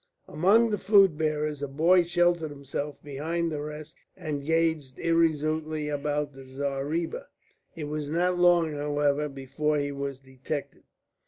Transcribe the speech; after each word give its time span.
Among 0.27 0.71
the 0.71 0.79
food 0.79 1.15
bearers 1.15 1.61
a 1.61 1.67
boy 1.67 2.05
sheltered 2.05 2.49
himself 2.49 2.99
behind 3.03 3.51
the 3.51 3.61
rest 3.61 3.97
and 4.17 4.43
gazed 4.43 4.97
irresolutely 4.97 5.89
about 5.89 6.33
the 6.33 6.47
zareeba. 6.47 7.27
It 7.75 7.83
was 7.87 8.09
not 8.09 8.39
long, 8.39 8.71
however, 8.73 9.29
before 9.29 9.77
he 9.77 9.91
was 9.91 10.19
detected. 10.19 10.85